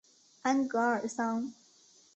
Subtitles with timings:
[0.41, 1.53] 安戈尔桑。